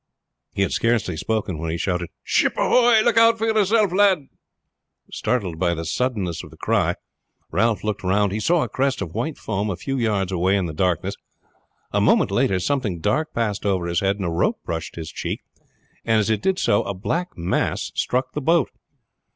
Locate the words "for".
3.37-3.45